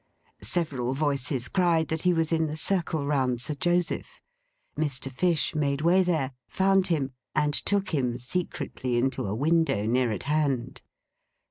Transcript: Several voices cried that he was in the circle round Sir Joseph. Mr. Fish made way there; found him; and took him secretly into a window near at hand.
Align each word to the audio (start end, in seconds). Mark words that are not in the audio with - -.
Several 0.41 0.95
voices 0.95 1.47
cried 1.47 1.89
that 1.89 2.01
he 2.01 2.11
was 2.11 2.31
in 2.31 2.47
the 2.47 2.57
circle 2.57 3.05
round 3.05 3.39
Sir 3.39 3.53
Joseph. 3.53 4.23
Mr. 4.75 5.11
Fish 5.11 5.53
made 5.53 5.81
way 5.81 6.01
there; 6.01 6.31
found 6.47 6.87
him; 6.87 7.11
and 7.35 7.53
took 7.53 7.89
him 7.91 8.17
secretly 8.17 8.97
into 8.97 9.27
a 9.27 9.35
window 9.35 9.85
near 9.85 10.11
at 10.11 10.23
hand. 10.23 10.81